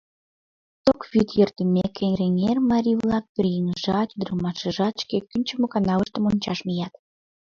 Ток 0.85 1.01
вӱд 1.11 1.29
эртымек, 1.41 1.93
Эреҥер 2.09 2.57
марий-влак, 2.71 3.25
пӧръеҥжат, 3.33 4.09
ӱдырамашыжат, 4.15 4.95
шке 5.03 5.17
кӱнчымӧ 5.29 5.67
канавыштым 5.73 6.23
ончаш 6.31 6.59
мият. 6.67 6.93